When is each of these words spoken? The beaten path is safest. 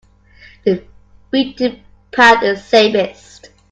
The 0.65 0.83
beaten 1.29 1.83
path 2.11 2.41
is 2.41 2.63
safest. 2.63 3.51